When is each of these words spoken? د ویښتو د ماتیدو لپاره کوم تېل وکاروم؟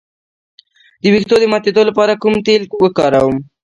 د 1.01 1.03
ویښتو 1.13 1.35
د 1.39 1.45
ماتیدو 1.51 1.81
لپاره 1.89 2.19
کوم 2.21 2.35
تېل 2.47 2.61
وکاروم؟ 2.83 3.35